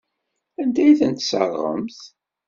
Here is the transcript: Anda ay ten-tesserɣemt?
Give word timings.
Anda 0.61 0.81
ay 0.83 0.95
ten-tesserɣemt? 0.99 1.99